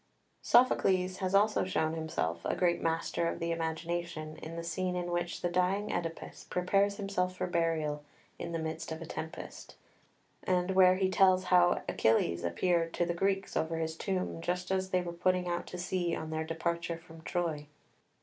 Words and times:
]7 0.41 0.65
Sophocles 0.67 1.17
has 1.17 1.35
also 1.35 1.63
shown 1.63 1.93
himself 1.93 2.41
a 2.43 2.55
great 2.55 2.81
master 2.81 3.27
of 3.27 3.37
the 3.37 3.51
imagination 3.51 4.35
in 4.37 4.55
the 4.55 4.63
scene 4.63 4.95
in 4.95 5.11
which 5.11 5.41
the 5.41 5.47
dying 5.47 5.93
Oedipus 5.93 6.43
prepares 6.49 6.97
himself 6.97 7.35
for 7.35 7.45
burial 7.45 8.03
in 8.39 8.51
the 8.51 8.57
midst 8.57 8.91
of 8.91 8.99
a 8.99 9.05
tempest, 9.05 9.75
and 10.43 10.71
where 10.71 10.95
he 10.95 11.07
tells 11.07 11.43
how 11.43 11.83
Achilles 11.87 12.43
appeared 12.43 12.95
to 12.95 13.05
the 13.05 13.13
Greeks 13.13 13.55
over 13.55 13.77
his 13.77 13.95
tomb 13.95 14.41
just 14.41 14.71
as 14.71 14.89
they 14.89 15.01
were 15.03 15.13
putting 15.13 15.47
out 15.47 15.67
to 15.67 15.77
sea 15.77 16.15
on 16.15 16.31
their 16.31 16.45
departure 16.45 16.97
from 16.97 17.21
Troy. 17.21 17.67